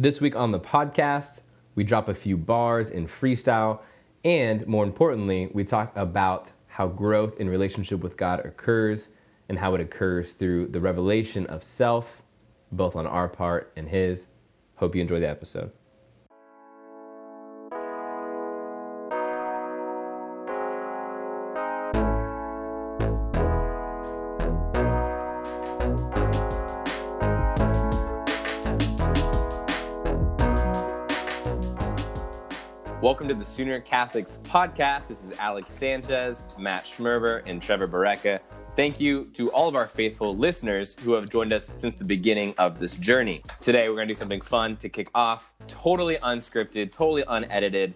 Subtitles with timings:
[0.00, 1.40] This week on the podcast,
[1.74, 3.80] we drop a few bars in freestyle,
[4.24, 9.08] and more importantly, we talk about how growth in relationship with God occurs
[9.48, 12.22] and how it occurs through the revelation of self,
[12.70, 14.28] both on our part and His.
[14.76, 15.72] Hope you enjoy the episode.
[33.38, 35.08] The Sooner Catholics podcast.
[35.08, 38.40] This is Alex Sanchez, Matt Schmerber, and Trevor Bareka.
[38.74, 42.54] Thank you to all of our faithful listeners who have joined us since the beginning
[42.58, 43.42] of this journey.
[43.60, 47.94] Today, we're going to do something fun to kick off, totally unscripted, totally unedited.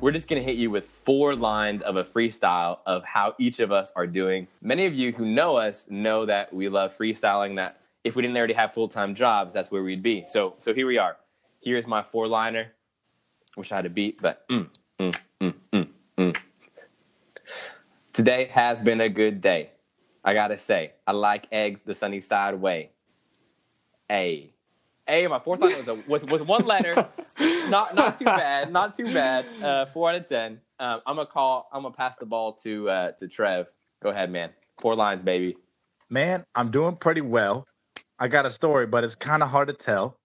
[0.00, 3.60] We're just going to hit you with four lines of a freestyle of how each
[3.60, 4.46] of us are doing.
[4.60, 8.36] Many of you who know us know that we love freestyling, that if we didn't
[8.36, 10.24] already have full time jobs, that's where we'd be.
[10.26, 11.16] So, so here we are.
[11.62, 12.72] Here's my four liner.
[13.56, 14.68] Wish I had a beat, but mm,
[15.10, 16.36] mm, mm, mm, mm.
[18.12, 19.70] Today has been a good day.
[20.24, 22.90] I gotta say, I like eggs the sunny side way.
[24.10, 24.52] A.
[25.08, 27.08] A, my fourth line was, a, was, was one letter.
[27.68, 28.72] not not too bad.
[28.72, 29.46] Not too bad.
[29.60, 30.60] Uh, four out of ten.
[30.78, 31.68] Um, I'm gonna call.
[31.72, 33.66] I'm gonna pass the ball to uh, to Trev.
[34.02, 34.50] Go ahead, man.
[34.80, 35.56] Four lines, baby.
[36.10, 37.66] Man, I'm doing pretty well.
[38.18, 40.16] I got a story, but it's kind of hard to tell.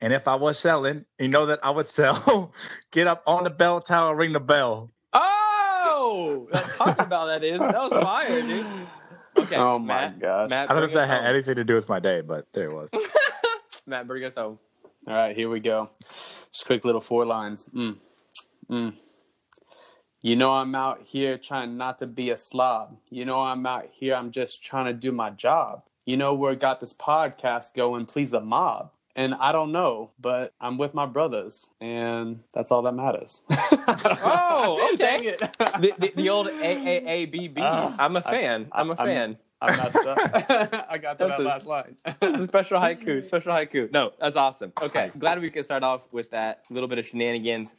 [0.00, 2.52] And if I was selling, you know that I would sell.
[2.92, 4.90] Get up on the bell tower, ring the bell.
[5.12, 8.66] Oh, that's talking about that is that was fire, dude.
[9.38, 9.56] Okay.
[9.56, 10.50] Oh my Matt, gosh.
[10.50, 11.26] Matt, I don't know if that us had home.
[11.26, 12.88] anything to do with my day, but there it was.
[13.86, 14.58] Matt, bring us home.
[15.06, 15.90] All right, here we go.
[16.52, 17.66] Just quick little four lines.
[17.74, 17.96] Mm.
[18.70, 18.94] Mm.
[20.22, 22.96] You know I'm out here trying not to be a slob.
[23.10, 24.14] You know I'm out here.
[24.14, 25.82] I'm just trying to do my job.
[26.04, 28.06] You know where got this podcast going?
[28.06, 28.90] Please the mob.
[29.16, 33.42] And I don't know, but I'm with my brothers, and that's all that matters.
[33.88, 34.96] Oh, okay.
[34.96, 35.38] Dang it.
[35.38, 37.58] The, the, the old AAABB.
[37.58, 38.66] Uh, I'm a fan.
[38.72, 39.38] I, am a I'm- fan.
[39.60, 40.18] I messed up.
[40.90, 41.96] I got to That's that a- last line.
[42.04, 43.24] It's a special haiku.
[43.26, 43.90] Special haiku.
[43.92, 44.72] No, that's awesome.
[44.82, 47.74] Okay, glad we could start off with that little bit of shenanigans.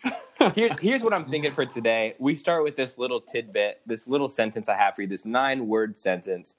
[0.55, 2.15] Here, here's what I'm thinking for today.
[2.19, 5.67] We start with this little tidbit, this little sentence I have for you, this nine
[5.67, 6.55] word sentence,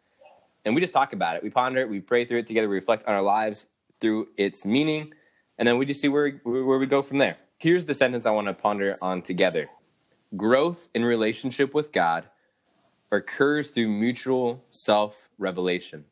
[0.64, 1.42] and we just talk about it.
[1.42, 3.66] We ponder it, we pray through it together, we reflect on our lives
[4.00, 5.12] through its meaning,
[5.58, 7.36] and then we just see where, where we go from there.
[7.58, 9.68] Here's the sentence I want to ponder on together
[10.36, 12.24] Growth in relationship with God
[13.10, 16.04] occurs through mutual self revelation.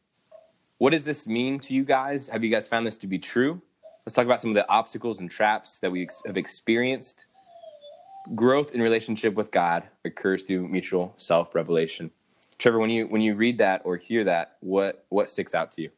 [0.78, 2.28] What does this mean to you guys?
[2.28, 3.60] Have you guys found this to be true?
[4.04, 7.26] Let's talk about some of the obstacles and traps that we ex- have experienced.
[8.34, 12.10] Growth in relationship with God occurs through mutual self-revelation.
[12.58, 15.82] Trevor, when you when you read that or hear that, what what sticks out to
[15.82, 15.90] you?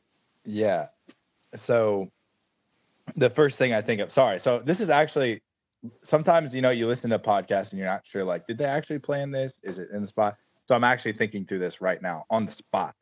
[0.44, 0.88] Yeah.
[1.54, 2.08] So
[3.16, 4.38] the first thing I think of, sorry.
[4.38, 5.42] So this is actually
[6.02, 8.64] sometimes, you know, you listen to a podcast and you're not sure, like, did they
[8.64, 9.58] actually plan this?
[9.62, 10.36] Is it in the spot?
[10.66, 12.94] So I'm actually thinking through this right now on the spot.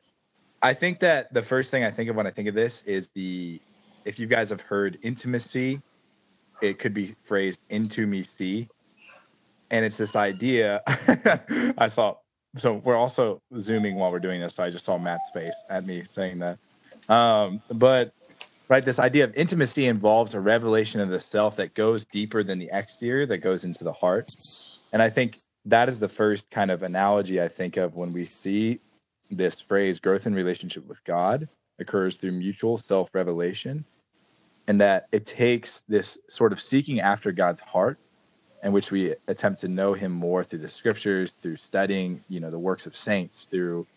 [0.61, 3.09] I think that the first thing I think of when I think of this is
[3.09, 3.59] the,
[4.05, 5.81] if you guys have heard intimacy,
[6.61, 8.67] it could be phrased into me see.
[9.69, 10.81] And it's this idea
[11.77, 12.15] I saw.
[12.55, 14.55] So we're also zooming while we're doing this.
[14.55, 16.57] So I just saw Matt's face at me saying that.
[17.13, 18.13] Um, but
[18.69, 22.59] right, this idea of intimacy involves a revelation of the self that goes deeper than
[22.59, 24.31] the exterior, that goes into the heart.
[24.93, 28.25] And I think that is the first kind of analogy I think of when we
[28.25, 28.79] see
[29.29, 31.47] this phrase growth in relationship with God
[31.79, 33.85] occurs through mutual self revelation.
[34.69, 37.97] And that it takes this sort of seeking after God's heart
[38.63, 42.51] in which we attempt to know him more through the scriptures, through studying, you know,
[42.51, 43.87] the works of saints, through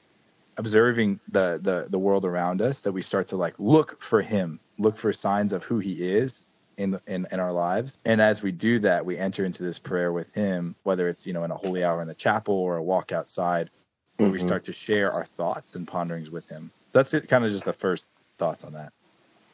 [0.60, 4.60] observing the the the world around us that we start to like look for him
[4.78, 6.44] look for signs of who he is
[6.76, 10.12] in, in in our lives and as we do that we enter into this prayer
[10.12, 12.82] with him whether it's you know in a holy hour in the chapel or a
[12.82, 13.70] walk outside
[14.18, 14.44] where we Mhm.
[14.44, 17.72] start to share our thoughts and ponderings with him that's it kind of just the
[17.72, 18.06] first
[18.38, 18.92] thoughts on that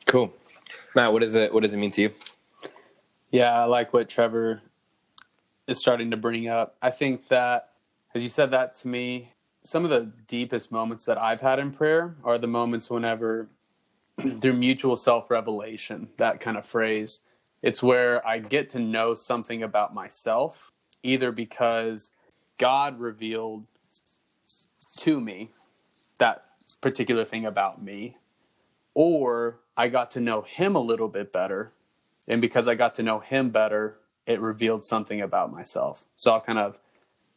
[0.06, 0.33] Cool,
[0.97, 1.12] Matt.
[1.12, 2.11] What does it What does it mean to you?
[3.31, 4.61] Yeah, I like what Trevor
[5.69, 6.76] is starting to bring up.
[6.81, 7.70] I think that,
[8.14, 9.32] as you said that to me,
[9.67, 13.49] some of the deepest moments that I've had in prayer are the moments whenever,
[14.41, 17.21] through mutual self revelation, that kind of phrase,
[17.63, 20.73] it's where I get to know something about myself,
[21.03, 22.11] either because
[22.59, 23.65] God revealed
[24.99, 25.51] to me
[26.19, 26.45] that
[26.81, 28.17] particular thing about me,
[28.95, 31.73] or I got to know Him a little bit better
[32.29, 36.07] and because I got to know him better, it revealed something about myself.
[36.17, 36.79] So I'll kind of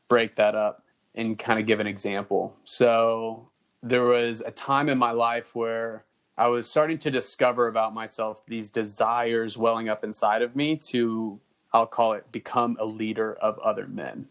[0.07, 0.83] break that up
[1.19, 2.55] and kind of give an example.
[2.65, 3.49] So
[3.83, 6.05] there was a time in my life where
[6.37, 11.39] I was starting to discover about myself these desires welling up inside of me to,
[11.73, 14.29] I'll call it, become a leader of other men.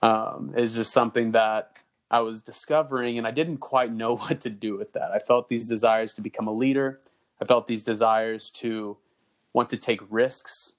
[0.00, 1.80] Um, is just something that
[2.10, 5.10] I was discovering, and I didn't quite know what to do with that.
[5.10, 7.00] I felt these desires to become a leader.
[7.40, 8.98] I felt these desires to
[9.52, 10.74] want to take risks.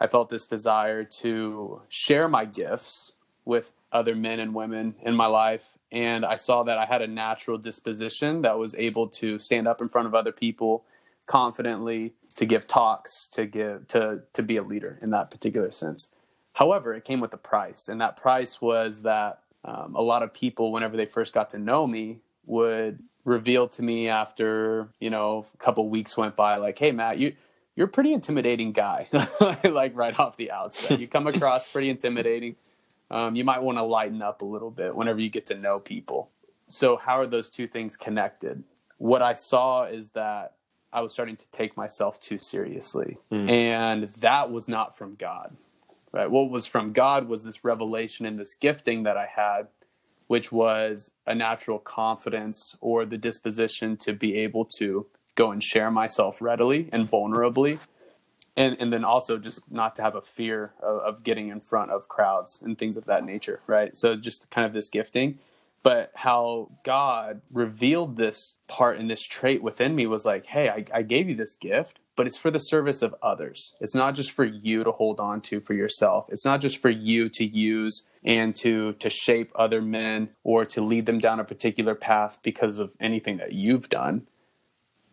[0.00, 3.13] I felt this desire to share my gifts
[3.44, 5.76] with other men and women in my life.
[5.92, 9.80] And I saw that I had a natural disposition that was able to stand up
[9.80, 10.84] in front of other people
[11.26, 16.10] confidently, to give talks, to give to to be a leader in that particular sense.
[16.54, 20.32] However, it came with a price, and that price was that um, a lot of
[20.32, 25.46] people, whenever they first got to know me, would reveal to me after you know
[25.54, 27.34] a couple weeks went by, like, "Hey, Matt, you
[27.76, 29.08] you're a pretty intimidating guy."
[29.64, 32.56] like right off the outset, you come across pretty intimidating.
[33.10, 35.78] Um, you might want to lighten up a little bit whenever you get to know
[35.78, 36.30] people.
[36.68, 38.64] So, how are those two things connected?
[38.98, 40.54] What I saw is that
[40.92, 43.48] I was starting to take myself too seriously, mm.
[43.48, 45.56] and that was not from God
[46.14, 46.30] right?
[46.30, 49.66] What was from God was this revelation and this gifting that I had,
[50.28, 55.90] which was a natural confidence or the disposition to be able to go and share
[55.90, 57.80] myself readily and vulnerably.
[58.56, 61.90] And, and then also just not to have a fear of, of getting in front
[61.90, 63.96] of crowds and things of that nature, right?
[63.96, 65.40] So just kind of this gifting
[65.84, 70.84] but how God revealed this part and this trait within me was like, hey, I,
[70.92, 73.74] I, gave you this gift, but it's for the service of others.
[73.80, 76.26] It's not just for you to hold on to for yourself.
[76.30, 80.80] It's not just for you to use and to to shape other men or to
[80.80, 84.26] lead them down a particular path because of anything that you've done.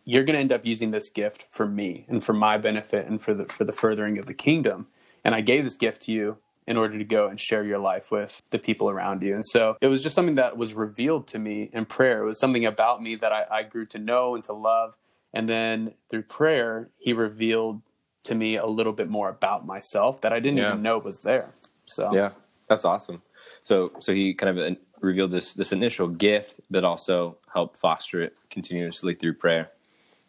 [0.04, 3.20] You're going to end up using this gift for me and for my benefit and
[3.20, 4.88] for the for the furthering of the kingdom.
[5.24, 8.10] And I gave this gift to you in order to go and share your life
[8.10, 9.34] with the people around you.
[9.34, 12.22] And so it was just something that was revealed to me in prayer.
[12.22, 14.96] It was something about me that I, I grew to know and to love.
[15.34, 17.82] And then through prayer, he revealed
[18.24, 20.68] to me a little bit more about myself that I didn't yeah.
[20.68, 21.52] even know was there.
[21.86, 22.30] So yeah,
[22.68, 23.22] that's awesome.
[23.62, 28.22] So so he kind of uh, revealed this this initial gift, but also helped foster
[28.22, 29.70] it continuously through prayer.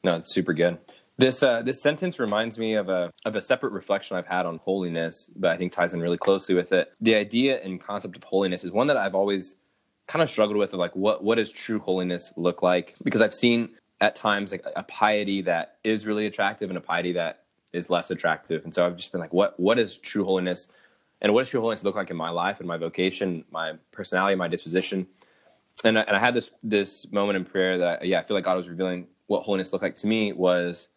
[0.03, 0.77] No, it's super good.
[1.17, 4.57] This uh, this sentence reminds me of a of a separate reflection I've had on
[4.57, 6.91] holiness, but I think ties in really closely with it.
[7.01, 9.55] The idea and concept of holiness is one that I've always
[10.07, 10.73] kind of struggled with.
[10.73, 12.95] Of like, what what does true holiness look like?
[13.03, 13.69] Because I've seen
[14.01, 18.11] at times like a piety that is really attractive and a piety that is less
[18.11, 20.67] attractive, and so I've just been like, what what is true holiness,
[21.21, 24.35] and what does true holiness look like in my life and my vocation, my personality,
[24.35, 25.07] my disposition?
[25.83, 28.45] And I, and I had this this moment in prayer that yeah, I feel like
[28.45, 30.87] God was revealing what holiness looked like to me was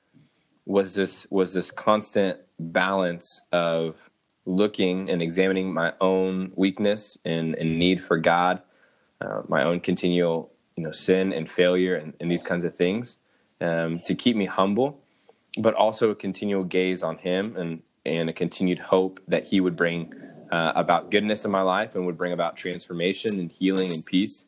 [0.65, 4.11] was this was this constant balance of
[4.45, 8.63] looking and examining my own weakness and, and need for God,
[9.21, 13.17] uh, my own continual you know sin and failure and, and these kinds of things
[13.61, 15.01] um, to keep me humble,
[15.59, 19.77] but also a continual gaze on Him and and a continued hope that He would
[19.77, 20.13] bring
[20.53, 24.47] uh, about goodness in my life and would bring about transformation and healing and peace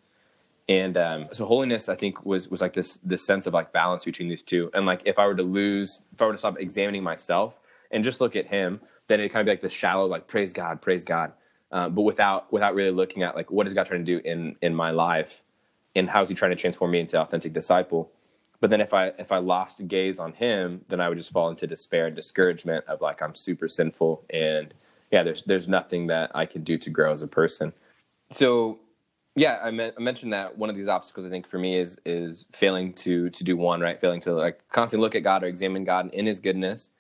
[0.68, 4.04] and um, so holiness i think was was like this this sense of like balance
[4.04, 4.70] between these two.
[4.74, 7.58] And like if i were to lose if i were to stop examining myself
[7.90, 10.52] and just look at him then it kind of be like the shallow like praise
[10.52, 11.32] god praise god.
[11.70, 14.56] Uh, but without without really looking at like what is god trying to do in
[14.62, 15.42] in my life?
[15.96, 18.10] And how is he trying to transform me into an authentic disciple?
[18.60, 21.48] But then if i if i lost gaze on him then i would just fall
[21.48, 24.74] into despair and discouragement of like i'm super sinful and
[25.12, 27.72] yeah there's there's nothing that i can do to grow as a person.
[28.32, 28.80] So
[29.38, 31.98] yeah, I, me- I, mentioned that one of these obstacles I think for me is
[32.04, 35.46] is failing to to do one right, failing to like constantly look at God or
[35.46, 36.90] examine God in His goodness,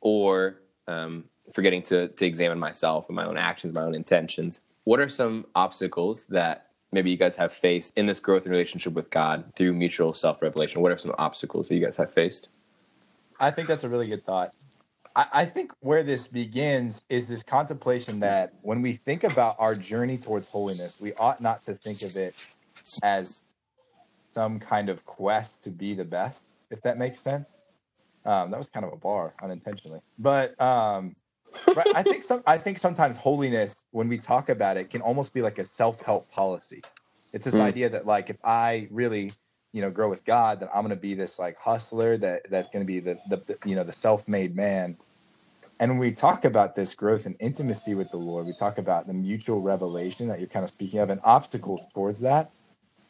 [0.00, 4.60] or um, forgetting to to examine myself and my own actions, my own intentions.
[4.84, 8.92] What are some obstacles that maybe you guys have faced in this growth and relationship
[8.92, 10.80] with God through mutual self revelation?
[10.80, 12.48] What are some obstacles that you guys have faced?
[13.40, 14.52] I think that's a really good thought.
[15.16, 19.74] I, I think where this begins is this contemplation that when we think about our
[19.74, 22.34] journey towards holiness, we ought not to think of it
[23.02, 23.44] as
[24.32, 27.58] some kind of quest to be the best, if that makes sense.
[28.26, 31.14] Um, that was kind of a bar unintentionally, but um,
[31.76, 32.42] right, I think some.
[32.46, 36.30] I think sometimes holiness, when we talk about it, can almost be like a self-help
[36.30, 36.82] policy.
[37.34, 37.60] It's this mm.
[37.60, 39.32] idea that like if I really
[39.74, 42.68] you know grow with God, then I'm going to be this like hustler that that's
[42.68, 44.96] going to be the, the, the you know the self-made man.
[45.84, 49.06] And when we talk about this growth and intimacy with the Lord, we talk about
[49.06, 52.50] the mutual revelation that you're kind of speaking of and obstacles towards that.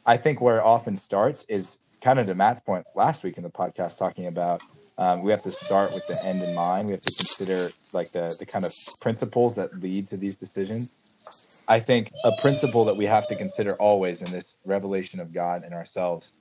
[0.07, 3.45] I think where it often starts is kind of to Matt's point last week in
[3.45, 4.61] the podcast, talking about
[4.99, 6.89] um, we have to start with the end in mind.
[6.89, 10.97] We have to consider like the the kind of principles that lead to these decisions.
[11.69, 15.63] I think a principle that we have to consider always in this revelation of God
[15.63, 16.33] and ourselves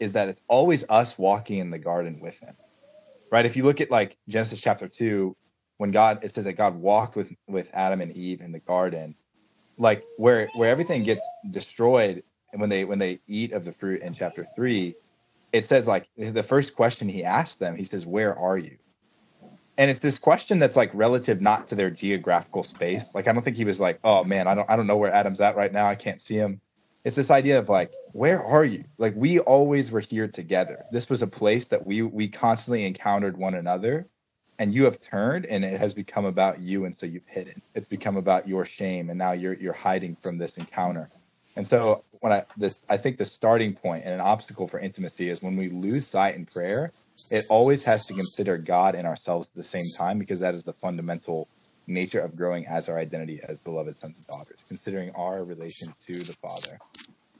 [0.00, 2.56] is that it's always us walking in the garden with him.
[3.30, 3.44] Right?
[3.44, 5.36] If you look at like Genesis chapter 2
[5.78, 9.14] when God it says that God walked with with Adam and Eve in the garden,
[9.78, 14.00] like where where everything gets destroyed and when they when they eat of the fruit
[14.00, 14.94] in chapter 3,
[15.52, 18.78] it says like the first question he asked them, he says, "Where are you?"
[19.76, 23.12] And it's this question that's like relative not to their geographical space.
[23.12, 25.12] Like I don't think he was like, "Oh man, I don't I don't know where
[25.12, 25.86] Adam's at right now.
[25.86, 26.60] I can't see him."
[27.04, 30.84] It's this idea of like, "Where are you?" Like we always were here together.
[30.92, 34.06] This was a place that we we constantly encountered one another
[34.58, 37.88] and you have turned and it has become about you and so you've hidden it's
[37.88, 41.08] become about your shame and now you're you're hiding from this encounter
[41.56, 45.28] and so when i this i think the starting point and an obstacle for intimacy
[45.28, 46.92] is when we lose sight in prayer
[47.30, 50.62] it always has to consider god and ourselves at the same time because that is
[50.62, 51.48] the fundamental
[51.86, 56.24] nature of growing as our identity as beloved sons and daughters considering our relation to
[56.24, 56.78] the father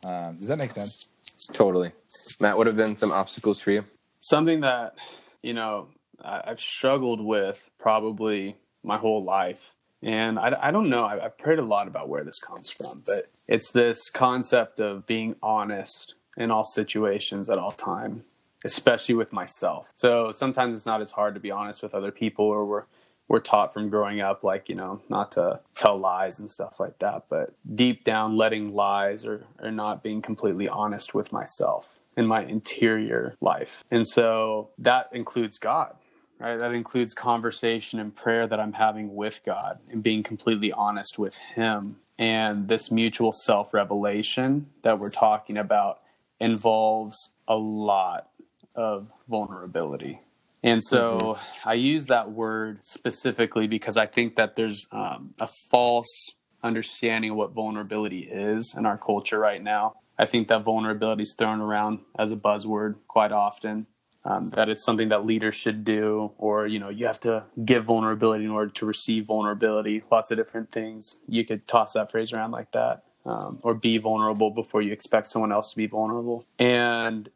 [0.05, 1.07] um, does that make sense
[1.53, 1.93] Totally.
[2.41, 3.85] Matt, what have been some obstacles for you?
[4.21, 4.95] Something that,
[5.43, 9.75] you know, I- I've struggled with probably my whole life.
[10.03, 13.25] And I, I don't know, I've prayed a lot about where this comes from, but
[13.49, 18.25] it's this concept of being honest in all situations at all time,
[18.65, 19.89] especially with myself.
[19.95, 22.85] So sometimes it's not as hard to be honest with other people, or we're
[23.27, 26.99] we're taught from growing up, like you know, not to tell lies and stuff like
[26.99, 27.25] that.
[27.31, 32.45] But deep down, letting lies or or not being completely honest with myself in my
[32.45, 35.97] interior life, and so that includes God
[36.39, 36.59] right?
[36.59, 41.37] That includes conversation and prayer that I'm having with God and being completely honest with
[41.37, 41.97] Him.
[42.19, 46.01] And this mutual self revelation that we're talking about
[46.41, 48.29] involves a lot
[48.75, 50.21] of vulnerability.
[50.63, 51.69] And so mm-hmm.
[51.69, 57.37] I use that word specifically because I think that there's um, a false understanding of
[57.37, 59.95] what vulnerability is in our culture right now.
[60.19, 63.87] I think that vulnerability is thrown around as a buzzword quite often
[64.25, 67.85] um, that it's something that leaders should do, or you know, you have to give
[67.85, 70.03] vulnerability in order to receive vulnerability.
[70.11, 71.19] Lots of different things.
[71.29, 75.29] You could toss that phrase around like that, um, or be vulnerable before you expect
[75.29, 76.47] someone else to be vulnerable.
[76.59, 77.29] And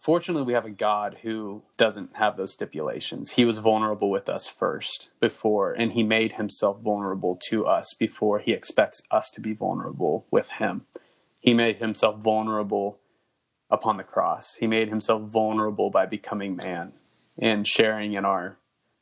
[0.00, 3.32] fortunately, we have a God who doesn't have those stipulations.
[3.32, 8.38] He was vulnerable with us first before, and He made Himself vulnerable to us before
[8.38, 10.82] He expects us to be vulnerable with Him.
[11.40, 13.00] He made Himself vulnerable
[13.70, 14.54] upon the cross.
[14.54, 16.92] He made himself vulnerable by becoming man
[17.38, 18.58] and sharing in our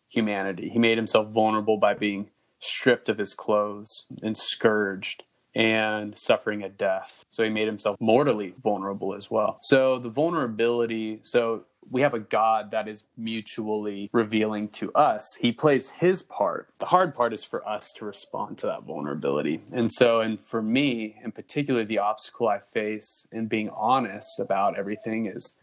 [0.08, 0.70] humanity.
[0.70, 2.30] He made himself vulnerable by being
[2.60, 7.24] stripped of his clothes and scourged and suffering a death.
[7.30, 9.58] So he made himself mortally vulnerable as well.
[9.62, 15.36] So the vulnerability, so we have a God that is mutually revealing to us.
[15.40, 16.68] He plays his part.
[16.78, 19.62] The hard part is for us to respond to that vulnerability.
[19.72, 24.78] And so, and for me, in particular, the obstacle I face in being honest about
[24.78, 25.54] everything is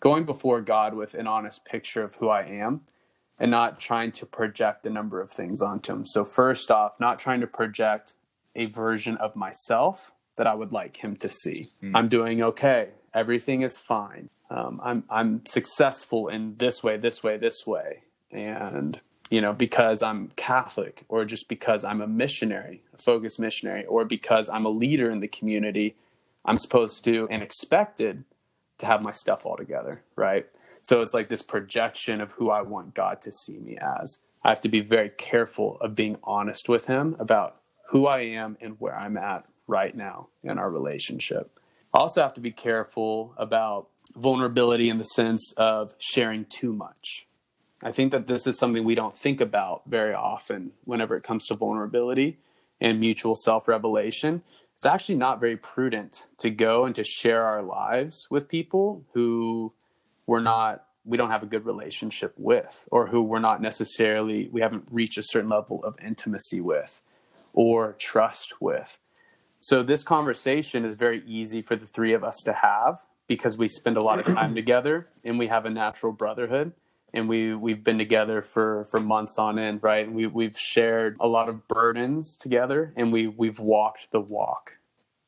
[0.00, 2.82] going before God with an honest picture of who I am
[3.38, 6.06] and not trying to project a number of things onto him.
[6.06, 8.14] So, first off, not trying to project
[8.54, 11.68] a version of myself that I would like him to see.
[11.82, 11.92] Mm.
[11.94, 12.90] I'm doing okay.
[13.18, 18.98] Everything is fine um, I'm I'm successful in this way, this way, this way, and
[19.30, 24.04] you know because I'm Catholic, or just because I'm a missionary, a focused missionary, or
[24.04, 25.96] because I'm a leader in the community,
[26.44, 28.24] I'm supposed to and expected
[28.78, 30.46] to have my stuff all together, right?
[30.84, 34.20] So it's like this projection of who I want God to see me as.
[34.42, 37.56] I have to be very careful of being honest with Him about
[37.90, 41.50] who I am and where I'm at right now in our relationship.
[41.92, 47.26] Also have to be careful about vulnerability in the sense of sharing too much.
[47.82, 51.46] I think that this is something we don't think about very often whenever it comes
[51.46, 52.38] to vulnerability
[52.80, 54.42] and mutual self revelation.
[54.76, 59.72] It's actually not very prudent to go and to share our lives with people who
[60.26, 64.60] we're not, we don't have a good relationship with, or who we're not necessarily, we
[64.60, 67.00] haven't reached a certain level of intimacy with
[67.52, 68.98] or trust with.
[69.60, 73.68] So, this conversation is very easy for the three of us to have because we
[73.68, 76.72] spend a lot of time together and we have a natural brotherhood
[77.12, 80.06] and we we've been together for for months on end right?
[80.06, 84.74] And we we've shared a lot of burdens together and we we've walked the walk.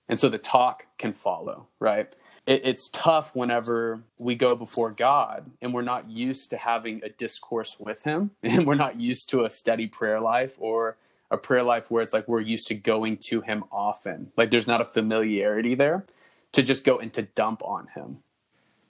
[0.09, 2.09] And so the talk can follow right?
[2.47, 7.09] It, it's tough whenever we go before god and we're not used to having a
[7.09, 10.97] discourse with him and we're not used to a steady prayer life or
[11.31, 14.67] a prayer life where it's like we're used to going to him often like there's
[14.67, 16.05] not a familiarity there
[16.53, 18.19] to just go and to dump on him.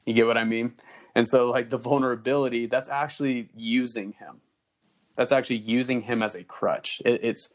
[0.06, 0.74] You get what I mean?
[1.14, 4.40] And so, like the vulnerability, that's actually using him.
[5.16, 7.02] That's actually using him as a crutch.
[7.04, 7.50] It, it's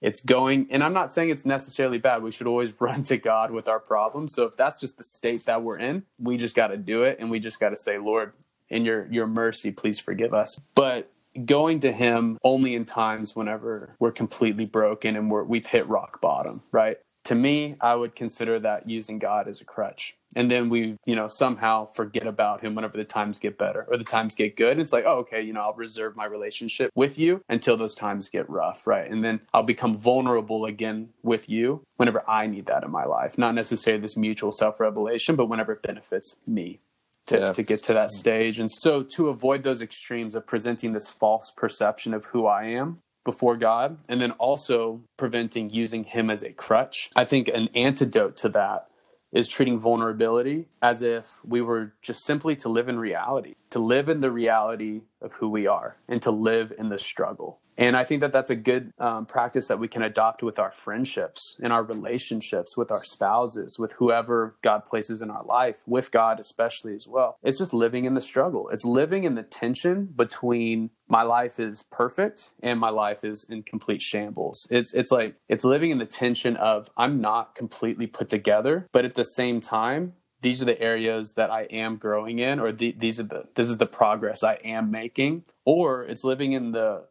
[0.00, 3.50] it's going and i'm not saying it's necessarily bad we should always run to god
[3.50, 6.68] with our problems so if that's just the state that we're in we just got
[6.68, 8.32] to do it and we just got to say lord
[8.68, 11.10] in your your mercy please forgive us but
[11.46, 16.20] going to him only in times whenever we're completely broken and we're, we've hit rock
[16.20, 16.98] bottom right?
[17.24, 20.16] To me i would consider that using god as a crutch.
[20.36, 23.96] And then we you know somehow forget about him whenever the times get better or
[23.96, 24.78] the times get good.
[24.78, 28.28] It's like oh okay you know i'll reserve my relationship with you until those times
[28.28, 29.10] get rough right?
[29.10, 33.36] And then i'll become vulnerable again with you whenever i need that in my life.
[33.36, 36.80] Not necessarily this mutual self-revelation but whenever it benefits me
[37.28, 37.52] to, yeah.
[37.52, 41.52] to get to that stage and so to avoid those extremes of presenting this false
[41.56, 46.50] perception of who i am before God, and then also preventing using Him as a
[46.50, 47.10] crutch.
[47.14, 48.86] I think an antidote to that
[49.32, 54.08] is treating vulnerability as if we were just simply to live in reality, to live
[54.08, 57.60] in the reality of who we are, and to live in the struggle.
[57.78, 60.72] And I think that that's a good um, practice that we can adopt with our
[60.72, 66.10] friendships, in our relationships, with our spouses, with whoever God places in our life, with
[66.10, 67.38] God especially as well.
[67.44, 68.68] It's just living in the struggle.
[68.70, 73.62] It's living in the tension between my life is perfect and my life is in
[73.62, 74.66] complete shambles.
[74.70, 79.04] It's it's like it's living in the tension of I'm not completely put together, but
[79.04, 82.94] at the same time, these are the areas that I am growing in, or the,
[82.98, 87.04] these are the this is the progress I am making, or it's living in the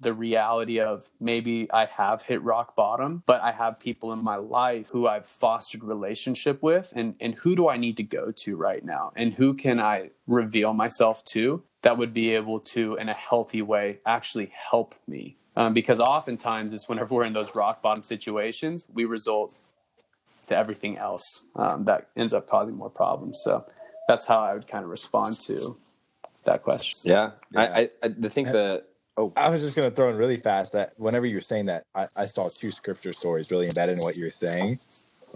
[0.00, 4.36] the reality of maybe I have hit rock bottom, but I have people in my
[4.36, 8.56] life who I've fostered relationship with and, and who do I need to go to
[8.56, 9.12] right now?
[9.16, 13.62] And who can I reveal myself to that would be able to, in a healthy
[13.62, 15.36] way, actually help me?
[15.56, 19.54] Um, because oftentimes it's whenever we're in those rock bottom situations, we result
[20.48, 21.22] to everything else
[21.56, 23.40] um, that ends up causing more problems.
[23.44, 23.64] So
[24.08, 25.76] that's how I would kind of respond to
[26.44, 26.98] that question.
[27.04, 27.60] Yeah, yeah.
[27.60, 28.86] I, I, I think that
[29.16, 31.84] Oh, I was just going to throw in really fast that whenever you're saying that,
[31.94, 34.80] I, I saw two scripture stories really embedded in what you're saying.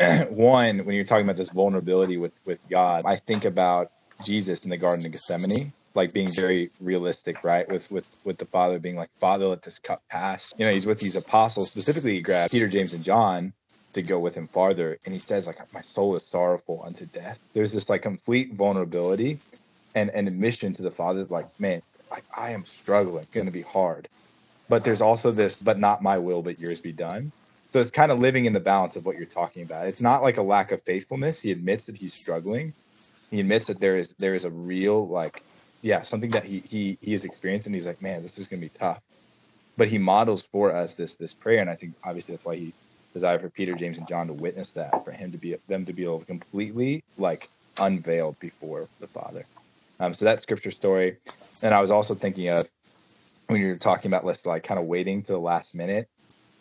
[0.31, 3.93] One, when you're talking about this vulnerability with with God, I think about
[4.25, 7.69] Jesus in the Garden of Gethsemane, like being very realistic, right?
[7.69, 10.53] With with with the Father being like, Father, let this cup pass.
[10.59, 11.69] You know, he's with these apostles.
[11.69, 13.53] Specifically, he grabbed Peter, James, and John
[13.95, 17.39] to go with him farther, and he says like, "My soul is sorrowful unto death."
[17.55, 19.41] There's this like complete vulnerability
[19.95, 23.53] and and admission to the Father, like, man, like I am struggling, it's going to
[23.53, 24.09] be hard.
[24.69, 27.33] But there's also this, but not my will, but yours be done.
[27.71, 29.87] So it's kind of living in the balance of what you're talking about.
[29.87, 31.41] It's not like a lack of faithfulness.
[31.41, 32.73] He admits that he's struggling.
[33.31, 35.43] He admits that there is there is a real like,
[35.83, 37.73] yeah, something that he he he is experiencing.
[37.73, 39.01] He's like, man, this is going to be tough.
[39.77, 42.73] But he models for us this this prayer, and I think obviously that's why he
[43.13, 45.93] desired for Peter, James, and John to witness that, for him to be them to
[45.93, 49.45] be able to completely like unveiled before the Father.
[50.01, 51.19] Um, so that scripture story,
[51.63, 52.69] and I was also thinking of
[53.49, 56.09] when you're talking about let's like kind of waiting to the last minute.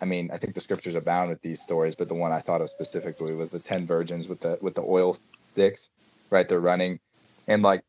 [0.02, 2.62] I mean, I think the scriptures abound with these stories, but the one I thought
[2.62, 5.18] of specifically was the ten virgins with the with the oil
[5.54, 5.90] sticks,
[6.30, 6.48] right?
[6.48, 7.00] They're running,
[7.48, 7.84] and like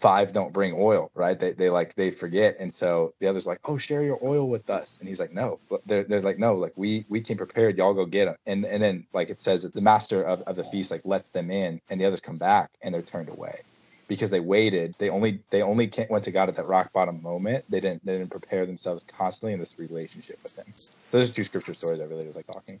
[0.00, 1.38] five don't bring oil, right?
[1.38, 4.70] They they like they forget, and so the others like, oh, share your oil with
[4.70, 7.78] us, and he's like, no, but they're they're like, no, like we we came prepared,
[7.78, 10.56] y'all go get them, and and then like it says that the master of, of
[10.56, 13.60] the feast like lets them in, and the others come back and they're turned away
[14.08, 14.94] because they waited.
[14.98, 17.64] They only they only went to God at that rock bottom moment.
[17.68, 20.66] They didn't they didn't prepare themselves constantly in this relationship with Him.
[21.10, 22.80] Those are two scripture stories I really was like talking.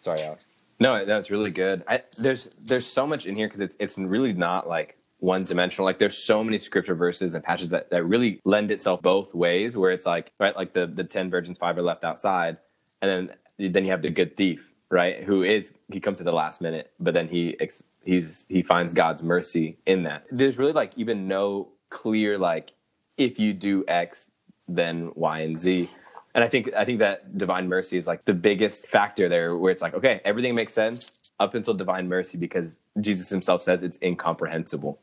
[0.00, 0.44] Sorry, Alex.
[0.80, 1.84] No, that's really good.
[1.88, 5.84] I, there's there's so much in here because it's it's really not like one dimensional.
[5.84, 9.76] Like there's so many scripture verses and passages that, that really lend itself both ways.
[9.76, 12.56] Where it's like right, like the the ten virgins, five are left outside,
[13.00, 15.22] and then then you have the good thief, right?
[15.22, 17.56] Who is he comes at the last minute, but then he
[18.04, 20.26] he's he finds God's mercy in that.
[20.30, 22.72] There's really like even no clear like
[23.16, 24.26] if you do X
[24.68, 25.88] then Y and Z.
[26.34, 29.70] And I think I think that divine mercy is like the biggest factor there where
[29.70, 33.98] it's like, okay, everything makes sense up until divine mercy because Jesus himself says it's
[34.02, 34.98] incomprehensible.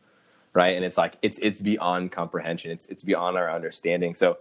[0.53, 0.75] Right.
[0.75, 2.71] And it's like it's it's beyond comprehension.
[2.71, 4.15] It's it's beyond our understanding.
[4.15, 4.37] So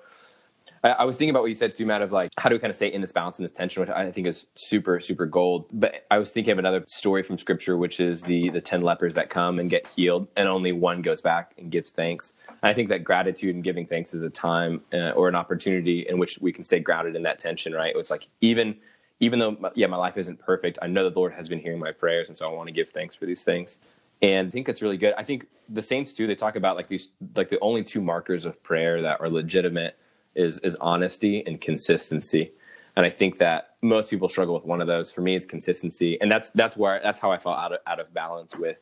[0.85, 2.59] I, I, was thinking about what you said too, Matt, of like how do we
[2.59, 5.27] kind of stay in this balance and this tension, which I think is super, super
[5.27, 5.67] gold.
[5.73, 9.15] But I was thinking of another story from scripture, which is the the ten lepers
[9.15, 12.33] that come and get healed, and only one goes back and gives thanks.
[12.49, 16.07] And I think that gratitude and giving thanks is a time uh, or an opportunity
[16.09, 17.95] in which we can stay grounded in that tension, right?
[17.97, 18.77] It's like even
[19.21, 21.93] even though yeah, my life isn't perfect, I know the Lord has been hearing my
[21.93, 23.81] prayers, and so I want to give thanks for these things.
[24.21, 25.15] And I think it's really good.
[25.17, 26.27] I think the saints too.
[26.27, 29.97] They talk about like these like the only two markers of prayer that are legitimate
[30.35, 32.53] is is honesty and consistency.
[32.97, 35.13] And I think that most people struggle with one of those.
[35.13, 38.01] For me, it's consistency, and that's that's where that's how I felt out of out
[38.01, 38.79] of balance with,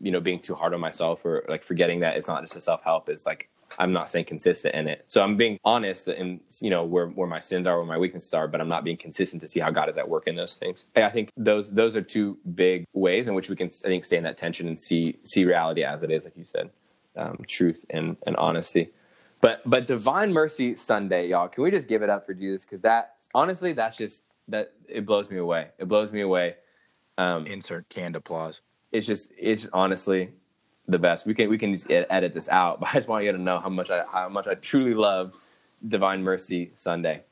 [0.00, 2.60] you know, being too hard on myself or like forgetting that it's not just a
[2.60, 3.08] self help.
[3.08, 5.04] It's like I'm not staying consistent in it.
[5.06, 8.32] So I'm being honest in you know where where my sins are, where my weaknesses
[8.34, 10.54] are, but I'm not being consistent to see how God is at work in those
[10.54, 10.90] things.
[10.94, 14.04] And I think those those are two big ways in which we can I think
[14.04, 16.70] stay in that tension and see see reality as it is, like you said,
[17.16, 18.90] um, truth and and honesty.
[19.42, 22.64] But but Divine Mercy Sunday, y'all, can we just give it up for Jesus?
[22.64, 25.68] Because that honestly, that's just that it blows me away.
[25.78, 26.54] It blows me away.
[27.18, 28.60] Um, Insert canned applause.
[28.92, 30.30] It's just it's honestly
[30.88, 31.26] the best.
[31.26, 33.58] We can we can just edit this out, but I just want you to know
[33.58, 35.34] how much I how much I truly love
[35.86, 37.24] Divine Mercy Sunday.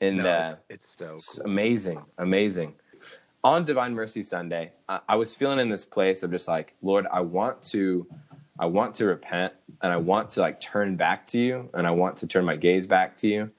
[0.00, 1.44] And no, uh, it's, it's, so cool.
[1.44, 2.74] amazing, amazing.
[3.44, 7.06] On Divine Mercy Sunday, I, I was feeling in this place of just like, Lord,
[7.12, 8.06] I want to,
[8.58, 11.90] I want to repent, and I want to like turn back to you, and I
[11.90, 13.50] want to turn my gaze back to you.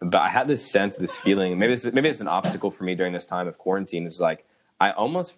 [0.00, 1.58] But I had this sense, this feeling.
[1.58, 4.06] Maybe it's, maybe it's an obstacle for me during this time of quarantine.
[4.06, 4.46] Is like
[4.80, 5.34] I almost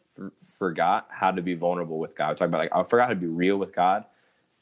[0.58, 2.30] forgot how to be vulnerable with God.
[2.30, 4.04] I talk about like I forgot how to be real with God,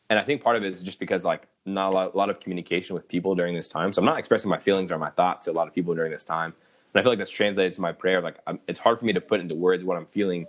[0.09, 2.31] and I think part of it is just because like not a lot, a lot,
[2.31, 3.93] of communication with people during this time.
[3.93, 6.13] So I'm not expressing my feelings or my thoughts to a lot of people during
[6.13, 6.55] this time,
[6.95, 8.23] and I feel like that's translated to my prayer.
[8.23, 10.47] Like I'm, it's hard for me to put into words what I'm feeling,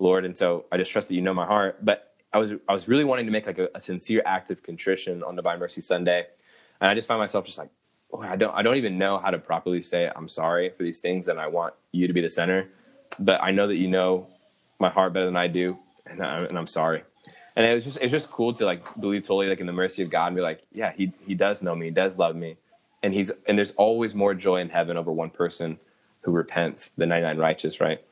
[0.00, 1.84] Lord, and so I just trust that you know my heart.
[1.84, 4.62] But I was I was really wanting to make like a, a sincere act of
[4.62, 6.26] contrition on Divine Mercy Sunday,
[6.80, 7.70] and I just found myself just like.
[8.14, 8.54] Oh, I don't.
[8.54, 11.46] I don't even know how to properly say I'm sorry for these things, and I
[11.46, 12.68] want you to be the center.
[13.18, 14.26] But I know that you know
[14.78, 17.04] my heart better than I do, and, I, and I'm sorry.
[17.56, 20.02] And it was just it's just cool to like believe totally like in the mercy
[20.02, 22.56] of God and be like, yeah, he he does know me, he does love me,
[23.02, 25.78] and he's and there's always more joy in heaven over one person
[26.22, 28.02] who repents than 99 righteous, right?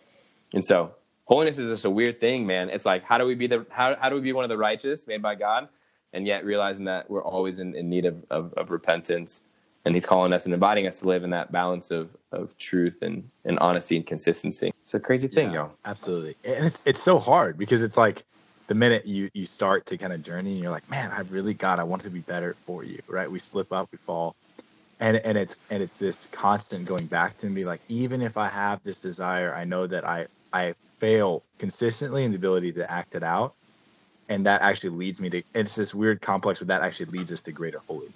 [0.52, 0.94] And so
[1.30, 2.68] holiness is just a weird thing, man.
[2.68, 4.58] It's like how do we be the how how do we be one of the
[4.58, 5.68] righteous made by God,
[6.12, 9.42] and yet realizing that we're always in, in need of, of, of repentance
[9.84, 12.98] and he's calling us and inviting us to live in that balance of, of truth
[13.02, 14.72] and, and honesty and consistency.
[14.82, 15.72] It's a crazy thing, yeah, y'all.
[15.84, 16.36] Absolutely.
[16.44, 18.24] And it's, it's so hard because it's like
[18.66, 21.54] the minute you, you start to kind of journey and you're like, man, I really,
[21.54, 23.30] God, I want to be better for you, right?
[23.30, 24.36] We slip up, we fall.
[25.00, 28.48] And, and it's, and it's this constant going back to me, like, even if I
[28.48, 33.14] have this desire, I know that I, I fail consistently in the ability to act
[33.16, 33.54] it out.
[34.28, 37.40] And that actually leads me to, it's this weird complex where that actually leads us
[37.42, 38.14] to greater holiness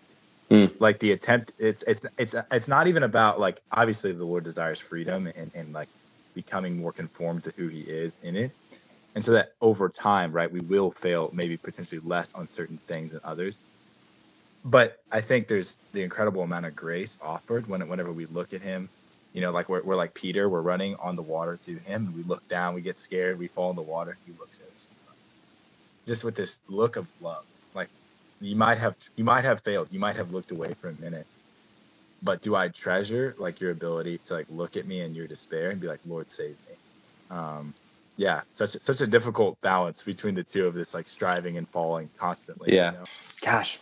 [0.51, 0.73] Mm.
[0.79, 4.81] Like the attempt, it's it's it's it's not even about like obviously the Lord desires
[4.81, 5.89] freedom and and like
[6.35, 8.53] becoming more conformed to who He is in it,
[9.15, 13.13] and so that over time, right, we will fail maybe potentially less on certain things
[13.13, 13.57] than others.
[14.65, 18.63] But I think there's the incredible amount of grace offered when whenever we look at
[18.63, 18.91] Him.
[19.35, 22.17] You know, like we're, we're like Peter, we're running on the water to him, and
[22.17, 24.17] we look down, we get scared, we fall in the water.
[24.25, 24.89] He looks at us,
[26.07, 27.45] just with this look of love,
[27.75, 27.89] like
[28.41, 29.89] you might have you might have failed.
[29.91, 31.27] You might have looked away for a minute.
[32.23, 35.71] But do I treasure like your ability to like look at me in your despair
[35.71, 36.77] and be like, Lord, save me?
[37.31, 37.75] Um,
[38.17, 41.69] yeah, such a, such a difficult balance between the two of this like striving and
[41.69, 42.75] falling constantly.
[42.75, 43.05] Yeah, you know?
[43.43, 43.79] gosh,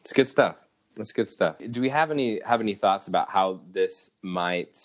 [0.00, 0.56] it's good stuff.
[0.96, 1.56] That's good stuff.
[1.70, 4.78] Do we have any have any thoughts about how this might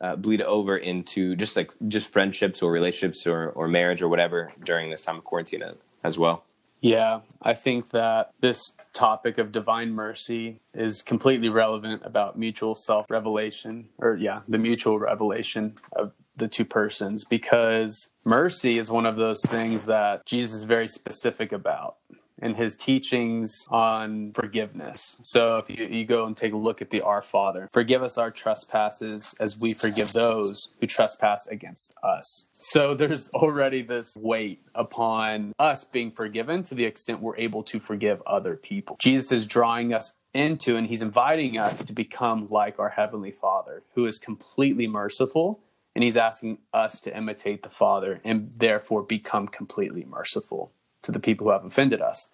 [0.00, 4.50] uh, bleed over into just like just friendships or relationships or or marriage or whatever
[4.64, 5.62] during this time of quarantine
[6.04, 6.44] as well?
[6.80, 13.10] Yeah, I think that this topic of divine mercy is completely relevant about mutual self
[13.10, 19.16] revelation, or yeah, the mutual revelation of the two persons, because mercy is one of
[19.16, 21.96] those things that Jesus is very specific about
[22.40, 25.16] and his teachings on forgiveness.
[25.22, 28.18] So if you, you go and take a look at the Our Father, forgive us
[28.18, 32.46] our trespasses as we forgive those who trespass against us.
[32.52, 37.80] So there's already this weight upon us being forgiven to the extent we're able to
[37.80, 38.96] forgive other people.
[39.00, 43.82] Jesus is drawing us into and he's inviting us to become like our Heavenly Father,
[43.94, 45.60] who is completely merciful.
[45.94, 50.70] And he's asking us to imitate the Father and therefore become completely merciful
[51.02, 52.28] to the people who have offended us.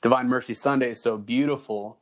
[0.00, 1.98] Divine Mercy Sunday is so beautiful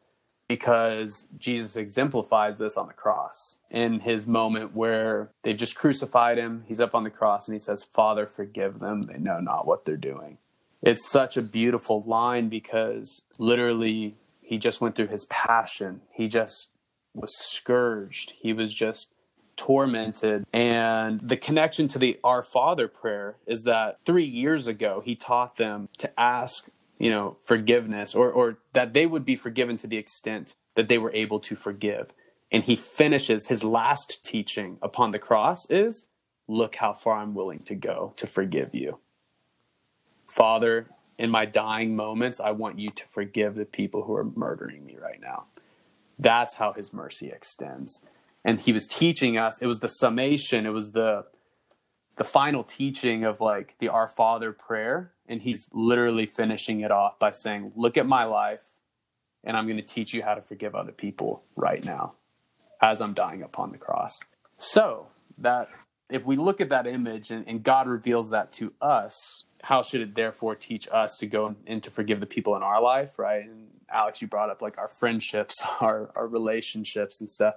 [0.48, 6.64] because Jesus exemplifies this on the cross in his moment where they've just crucified him.
[6.66, 9.02] He's up on the cross and he says, Father, forgive them.
[9.02, 10.38] They know not what they're doing.
[10.82, 16.00] It's such a beautiful line because literally he just went through his passion.
[16.10, 16.68] He just
[17.14, 18.32] was scourged.
[18.40, 19.12] He was just
[19.61, 20.46] tormented.
[20.55, 25.59] And the connection to the Our Father prayer is that three years ago, he taught
[25.59, 29.99] them to ask, you know, forgiveness or, or that they would be forgiven to the
[29.99, 32.14] extent that they were able to forgive.
[32.51, 36.07] And he finishes his last teaching upon the cross is
[36.49, 38.99] look how far I'm willing to go to forgive you.
[40.27, 44.87] Father, in my dying moments, I want you to forgive the people who are murdering
[44.87, 45.44] me right now.
[46.18, 48.07] That's how his mercy extends
[48.44, 51.24] and he was teaching us it was the summation it was the
[52.16, 57.18] the final teaching of like the our father prayer and he's literally finishing it off
[57.18, 58.62] by saying look at my life
[59.44, 62.14] and I'm going to teach you how to forgive other people right now
[62.81, 64.18] as I'm dying upon the cross.
[64.59, 65.07] So
[65.38, 65.68] that
[66.09, 70.00] if we look at that image and, and God reveals that to us, how should
[70.00, 73.44] it therefore teach us to go and to forgive the people in our life, right?
[73.44, 77.55] And Alex, you brought up like our friendships, our our relationships and stuff.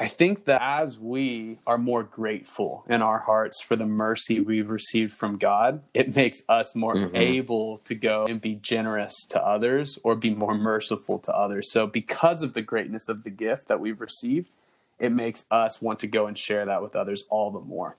[0.00, 4.70] I think that as we are more grateful in our hearts for the mercy we've
[4.70, 7.16] received from God, it makes us more mm-hmm.
[7.16, 11.72] able to go and be generous to others or be more merciful to others.
[11.72, 14.50] So, because of the greatness of the gift that we've received,
[15.00, 17.96] it makes us want to go and share that with others all the more.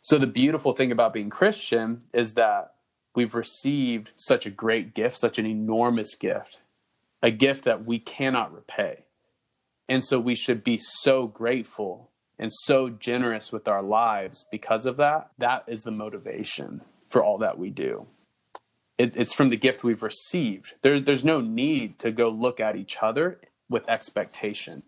[0.00, 2.74] So, the beautiful thing about being Christian is that
[3.14, 6.62] we've received such a great gift, such an enormous gift,
[7.22, 9.04] a gift that we cannot repay.
[9.88, 14.96] And so we should be so grateful and so generous with our lives because of
[14.96, 15.30] that.
[15.38, 18.06] That is the motivation for all that we do.
[18.98, 20.74] It, it's from the gift we've received.
[20.82, 24.82] There, there's no need to go look at each other with expectation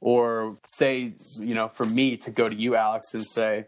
[0.00, 3.66] or say, you know, for me to go to you, Alex, and say,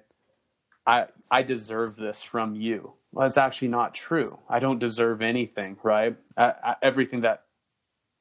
[0.87, 2.93] I, I deserve this from you.
[3.13, 4.39] Well, that's actually not true.
[4.49, 6.17] I don't deserve anything, right?
[6.37, 7.45] I, I, everything that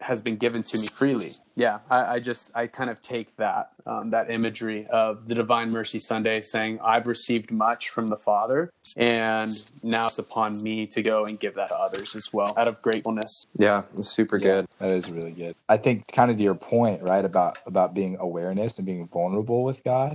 [0.01, 1.33] has been given to me freely.
[1.55, 5.71] Yeah, I, I just I kind of take that um, that imagery of the Divine
[5.71, 9.49] Mercy Sunday, saying I've received much from the Father, and
[9.81, 12.81] now it's upon me to go and give that to others as well, out of
[12.81, 13.47] gratefulness.
[13.57, 14.67] Yeah, it's super yeah, good.
[14.79, 15.55] That is really good.
[15.67, 19.63] I think kind of to your point, right about about being awareness and being vulnerable
[19.63, 20.13] with God.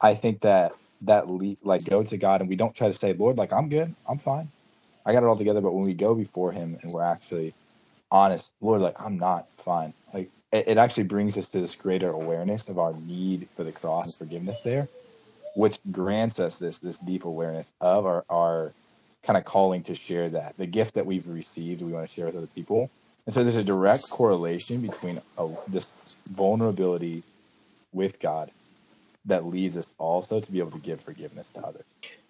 [0.00, 0.72] I think that
[1.02, 3.68] that le- like go to God and we don't try to say, Lord, like I'm
[3.68, 4.50] good, I'm fine,
[5.04, 5.60] I got it all together.
[5.60, 7.52] But when we go before Him and we're actually
[8.12, 9.92] honest, Lord, like I'm not fine.
[10.14, 13.72] Like it, it actually brings us to this greater awareness of our need for the
[13.72, 14.88] cross and forgiveness there,
[15.56, 18.72] which grants us this this deep awareness of our our
[19.22, 22.26] kind of calling to share that the gift that we've received we want to share
[22.26, 22.90] with other people
[23.26, 25.92] and so there's a direct correlation between a, this
[26.30, 27.22] vulnerability
[27.92, 28.50] with god
[29.24, 31.84] that leads us also to be able to give forgiveness to others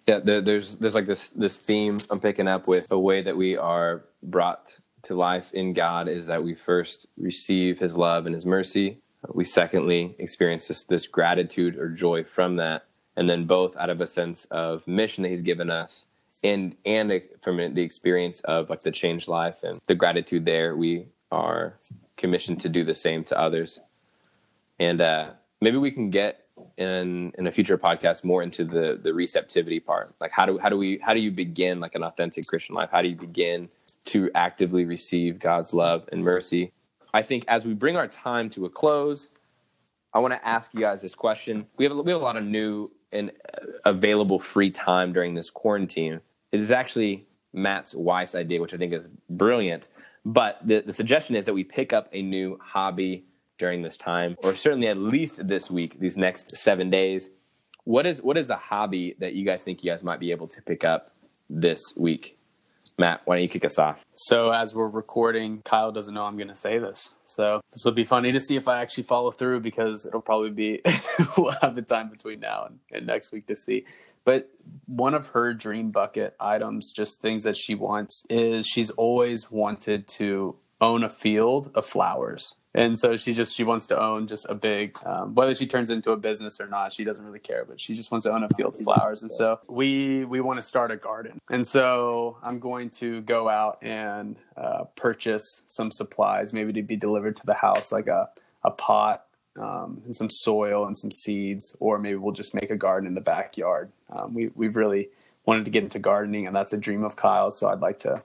[0.07, 3.35] yeah there, there's there's like this this theme i'm picking up with the way that
[3.35, 8.33] we are brought to life in God is that we first receive His love and
[8.33, 8.97] His mercy.
[9.33, 12.85] We secondly experience this, this gratitude or joy from that,
[13.15, 16.07] and then both out of a sense of mission that He's given us,
[16.43, 21.05] and and from the experience of like the changed life and the gratitude there, we
[21.31, 21.75] are
[22.17, 23.79] commissioned to do the same to others.
[24.79, 26.43] And uh, maybe we can get
[26.77, 30.13] in in a future podcast more into the the receptivity part.
[30.19, 32.89] Like how do how do we how do you begin like an authentic Christian life?
[32.91, 33.69] How do you begin
[34.05, 36.71] to actively receive God's love and mercy.
[37.13, 39.29] I think as we bring our time to a close,
[40.13, 41.65] I want to ask you guys this question.
[41.77, 45.33] We have a, we have a lot of new and uh, available free time during
[45.35, 46.19] this quarantine.
[46.51, 49.89] It is actually Matt's wife's idea, which I think is brilliant.
[50.25, 53.25] But the, the suggestion is that we pick up a new hobby
[53.57, 57.29] during this time, or certainly at least this week, these next seven days.
[57.85, 60.47] What is what is a hobby that you guys think you guys might be able
[60.47, 61.11] to pick up
[61.49, 62.37] this week?
[62.97, 64.05] Matt, why don't you kick us off?
[64.15, 67.09] So, as we're recording, Kyle doesn't know I'm going to say this.
[67.25, 70.51] So, this will be funny to see if I actually follow through because it'll probably
[70.51, 70.81] be,
[71.37, 73.85] we'll have the time between now and, and next week to see.
[74.25, 74.49] But
[74.85, 80.07] one of her dream bucket items, just things that she wants, is she's always wanted
[80.19, 84.47] to own a field of flowers and so she just she wants to own just
[84.49, 87.65] a big um, whether she turns into a business or not she doesn't really care
[87.65, 89.21] but she just wants to own a field of flowers.
[89.21, 91.39] And so we we want to start a garden.
[91.49, 96.95] And so i'm going to go out and uh, purchase some supplies maybe to be
[96.95, 98.29] delivered to the house like a,
[98.63, 99.25] a pot
[99.59, 103.13] um, and some soil and some seeds or maybe we'll just make a garden in
[103.13, 103.91] the backyard.
[104.09, 105.09] Um, we, we've really
[105.45, 107.59] wanted to get into gardening and that's a dream of kyle's.
[107.59, 108.23] So i'd like to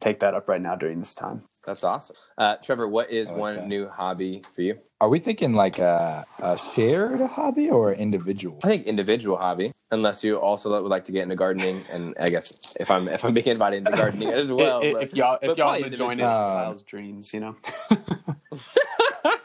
[0.00, 2.16] take that up right now during this time that's awesome.
[2.36, 3.68] Uh, Trevor, what is like one that.
[3.68, 4.78] new hobby for you?
[5.00, 8.58] Are we thinking like a, a shared hobby or individual?
[8.62, 11.82] I think individual hobby, unless you also would like to get into gardening.
[11.92, 15.02] And I guess if I'm if I'm being invited into gardening as well, if, but,
[15.02, 17.56] if y'all if y'all would join in Kyle's dreams, you know.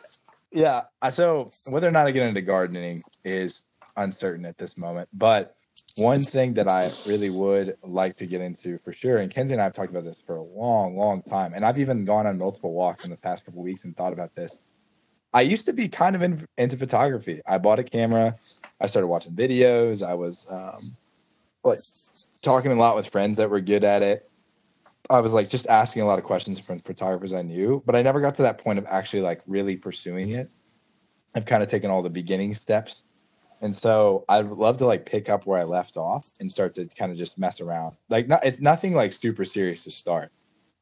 [0.52, 0.84] yeah.
[1.10, 3.64] So whether or not I get into gardening is
[3.98, 5.56] uncertain at this moment, but
[5.96, 9.62] one thing that I really would like to get into for sure, and Kenzie and
[9.62, 12.38] I have talked about this for a long, long time, and I've even gone on
[12.38, 14.58] multiple walks in the past couple weeks and thought about this.
[15.34, 17.42] I used to be kind of in, into photography.
[17.46, 18.36] I bought a camera.
[18.82, 20.08] I started watching videos.
[20.08, 20.96] I was um,
[21.64, 21.80] like
[22.42, 24.30] talking a lot with friends that were good at it.
[25.10, 28.02] I was like just asking a lot of questions from photographers I knew, but I
[28.02, 30.50] never got to that point of actually like really pursuing it.
[31.36, 33.04] I've kind of taken all the beginning steps
[33.62, 36.86] and so I'd love to like pick up where I left off and start to
[36.88, 37.96] kind of just mess around.
[38.10, 40.32] Like not it's nothing like super serious to start.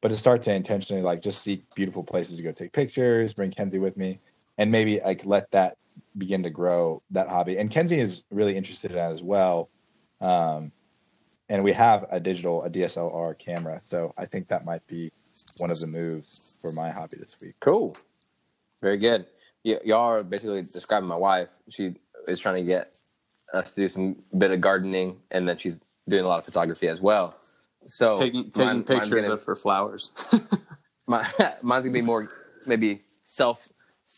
[0.00, 3.50] but to start to intentionally like just seek beautiful places to go take pictures, bring
[3.50, 4.20] Kenzie with me,
[4.58, 5.76] and maybe like let that
[6.18, 7.58] begin to grow that hobby.
[7.58, 9.70] And Kenzie is really interested in that as well.
[10.20, 10.72] Um,
[11.48, 15.10] and we have a digital, a DSLR camera, so I think that might be
[15.58, 17.54] one of the moves for my hobby this week.
[17.60, 17.96] Cool.
[18.82, 19.26] Very good.
[19.64, 21.48] Y- y'all are basically describing my wife.
[21.70, 21.94] She
[22.28, 22.94] is trying to get
[23.52, 26.88] us to do some bit of gardening, and then she's doing a lot of photography
[26.88, 27.36] as well.
[27.86, 30.10] So taking taking mine- pictures gonna- of her flowers.
[31.06, 31.26] my,
[31.62, 32.30] mine's gonna be more
[32.66, 33.68] maybe self.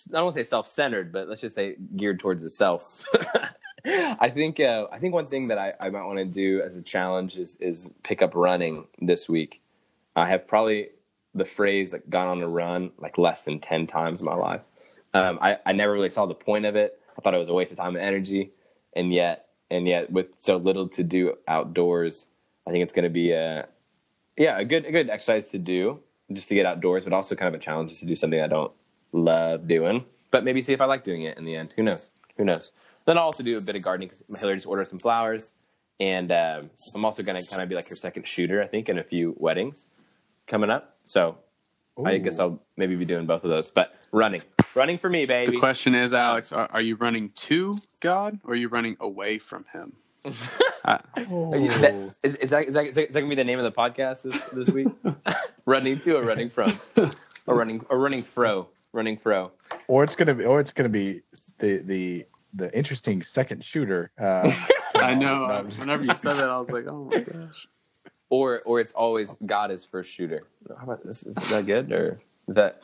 [0.09, 3.05] I don't want to say self-centered, but let's just say geared towards the self.
[3.87, 6.77] I think uh, I think one thing that I, I might want to do as
[6.77, 9.63] a challenge is is pick up running this week.
[10.17, 10.91] I have probably
[11.35, 14.63] the phrase like gone on a run like less than ten times in my life.
[15.15, 17.00] Um, I, I never really saw the point of it.
[17.21, 18.53] I thought it was a waste of time and energy,
[18.97, 22.27] and yet and yet with so little to do outdoors,
[22.67, 23.69] I think it's going to be a
[24.39, 26.01] yeah a good a good exercise to do
[26.33, 28.47] just to get outdoors, but also kind of a challenge just to do something I
[28.47, 28.73] don't
[29.13, 31.75] love doing, but maybe see if I like doing it in the end.
[31.77, 32.09] Who knows?
[32.39, 32.73] Who knows?
[33.05, 35.53] Then I'll also do a bit of gardening because Hillary just ordered some flowers,
[35.99, 38.89] and um, I'm also going to kind of be like her second shooter, I think,
[38.89, 39.87] in a few weddings
[40.47, 40.97] coming up.
[41.05, 41.37] So
[42.03, 43.71] I guess I'll maybe be doing both of those.
[43.71, 44.43] But running,
[44.75, 45.53] running for me, baby.
[45.53, 49.39] the question is, Alex, are, are you running to God or are you running away
[49.39, 49.93] from Him?
[50.83, 53.59] Uh, Are you- that- is, is that, is, that, is that gonna be the name
[53.59, 54.89] of the podcast this, this week?
[55.67, 56.73] running to or running from,
[57.47, 59.53] or running or running fro, running fro.
[59.89, 61.21] or it's gonna be, or it's gonna be
[61.59, 64.11] the the the interesting second shooter.
[64.19, 64.51] Uh,
[64.95, 65.41] I know.
[65.49, 67.69] No, uh, Whenever you said that, I was like, oh my gosh.
[68.31, 70.45] Or or it's always God is first shooter.
[70.79, 71.25] How about this?
[71.25, 72.81] Is that good or is that?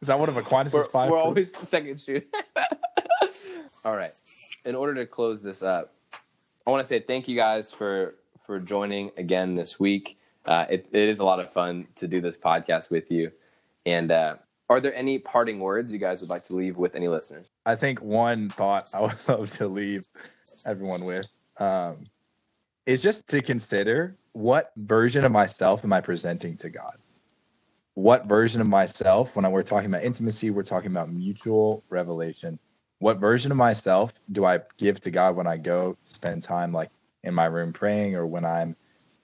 [0.00, 1.10] Is that one of Aquinas' we're, five?
[1.10, 2.26] we're always second shooter.
[3.84, 4.12] All right.
[4.64, 5.94] In order to close this up,
[6.66, 10.18] I want to say thank you guys for for joining again this week.
[10.46, 13.30] Uh, it, it is a lot of fun to do this podcast with you.
[13.86, 14.36] And uh,
[14.68, 17.48] are there any parting words you guys would like to leave with any listeners?
[17.66, 20.06] I think one thought I would love to leave
[20.64, 21.26] everyone with
[21.58, 22.06] um,
[22.86, 26.96] is just to consider what version of myself am I presenting to God?
[28.00, 32.58] What version of myself, when we're talking about intimacy, we're talking about mutual revelation.
[32.98, 36.88] What version of myself do I give to God when I go spend time like
[37.24, 38.74] in my room praying or when I'm,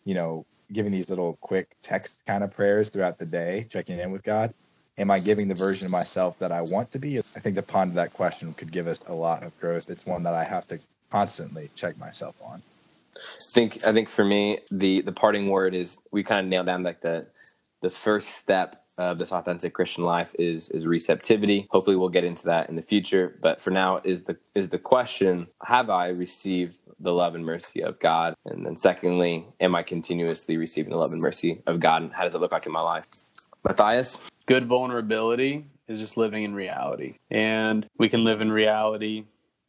[0.04, 4.10] you know, giving these little quick text kind of prayers throughout the day, checking in
[4.10, 4.52] with God?
[4.98, 7.18] am I giving the version of myself that I want to be?
[7.18, 9.90] I think the to ponder that question could give us a lot of growth.
[9.90, 10.78] It's one that I have to
[11.10, 12.62] constantly check myself on.
[13.16, 16.66] I think I think for me the the parting word is we kind of nailed
[16.66, 17.26] down like the
[17.86, 21.68] the first step of this authentic Christian life is is receptivity.
[21.70, 24.78] Hopefully we'll get into that in the future, but for now is the is the
[24.78, 28.34] question have I received the love and mercy of God?
[28.44, 32.24] And then secondly, am I continuously receiving the love and mercy of God and how
[32.24, 33.04] does it look like in my life?
[33.62, 34.18] Matthias?
[34.46, 37.18] Good vulnerability is just living in reality.
[37.30, 39.26] And we can live in reality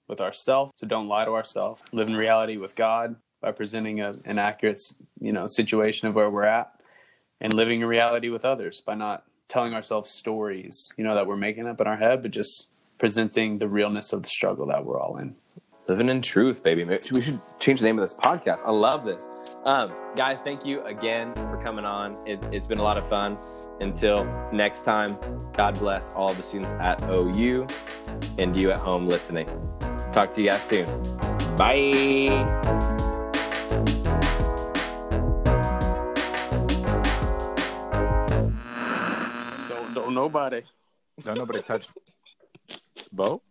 [0.07, 1.83] with ourselves, so don't lie to ourselves.
[1.91, 4.81] Live in reality with God by presenting a, an accurate,
[5.19, 6.76] you know, situation of where we're at,
[7.41, 11.37] and living in reality with others by not telling ourselves stories, you know, that we're
[11.37, 14.99] making up in our head, but just presenting the realness of the struggle that we're
[14.99, 15.35] all in.
[15.87, 16.83] Living in truth, baby.
[16.83, 18.61] We should change the name of this podcast.
[18.65, 19.29] I love this.
[19.63, 22.17] Um, guys, thank you again for coming on.
[22.27, 23.37] It, it's been a lot of fun.
[23.79, 25.17] Until next time,
[25.53, 27.67] God bless all the students at OU
[28.37, 29.47] and you at home listening.
[30.11, 30.87] Talk to you guys soon.
[31.55, 32.96] Bye.
[40.27, 40.61] Nobody.
[41.23, 41.87] Don't nobody touch
[43.11, 43.41] Bo?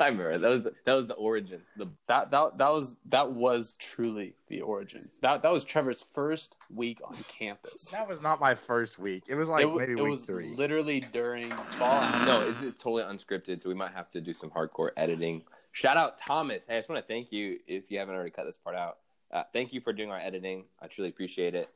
[0.00, 1.60] I remember that was the, that was the origin.
[1.76, 5.08] The That that that was that was truly the origin.
[5.22, 7.84] That that was Trevor's first week on campus.
[7.86, 9.24] That was not my first week.
[9.28, 10.52] It was like it, maybe it week was three.
[10.54, 12.02] literally during fall.
[12.26, 15.42] no, it's, it's totally unscripted, so we might have to do some hardcore editing.
[15.70, 16.64] Shout out Thomas.
[16.66, 18.98] Hey, I just want to thank you if you haven't already cut this part out.
[19.30, 20.64] Uh, thank you for doing our editing.
[20.80, 21.68] I truly appreciate it.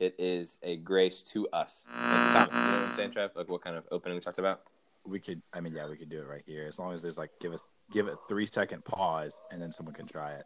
[0.00, 1.82] It is a grace to us.
[1.86, 3.30] Thank you, Thomas, you know what Trev?
[3.34, 4.62] Like what kind of opening we talked about?
[5.04, 6.66] we could I mean yeah, we could do it right here.
[6.66, 9.94] As long as there's like give us give it three second pause and then someone
[9.94, 10.44] can try it.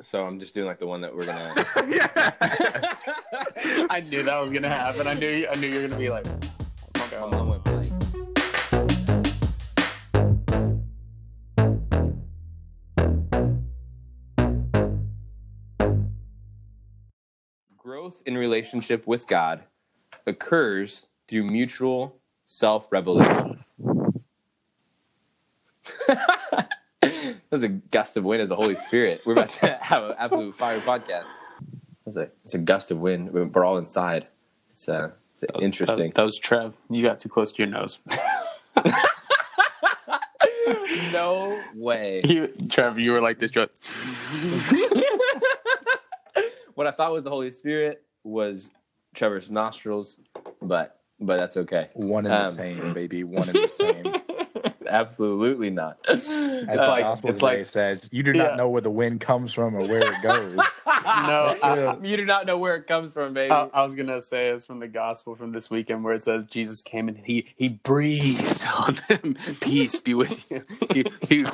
[0.00, 1.54] So I'm just doing like the one that we're gonna.
[3.90, 5.06] I knew that was gonna happen.
[5.06, 6.26] I knew I knew you were gonna be like,
[17.86, 19.62] Growth in relationship with God
[20.26, 23.64] occurs through mutual self revelation.
[26.08, 29.20] That's a gust of wind as the Holy Spirit.
[29.24, 31.26] We're about to have an absolute fire podcast.
[32.04, 33.32] That's a it's a gust of wind.
[33.32, 34.26] We're all inside.
[34.72, 36.08] It's uh, it's That was- interesting.
[36.08, 36.76] That, that was Trev.
[36.90, 38.00] You got too close to your nose.
[41.12, 42.20] no way.
[42.24, 43.52] you, Trev, you were like this.
[46.76, 48.70] Just, what I thought was the Holy Spirit was
[49.14, 50.18] Trevor's nostrils,
[50.62, 51.88] but but that's okay.
[51.94, 53.24] One and the Um, same, baby.
[53.24, 54.04] One and the same.
[54.88, 55.96] Absolutely not.
[56.06, 58.56] As It's the like- gospel it's today like- says, you do not Yeah.
[58.56, 60.54] know where the wind comes from or where it goes.
[60.86, 63.50] no, I, you do not know where it comes from, baby.
[63.50, 66.44] I, I was gonna say it's from the gospel from this weekend where it says
[66.46, 69.36] Jesus came and he he breathed on them.
[69.60, 70.62] Peace be with you.
[70.92, 71.44] He, he,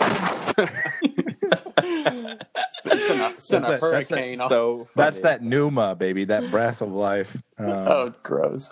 [2.03, 2.39] sent a,
[2.73, 4.41] sent a That's a- that's a- hurricane.
[4.41, 6.25] off- so That's that pneuma, baby.
[6.25, 7.37] That breath of life.
[7.59, 8.71] Uh, oh, gross.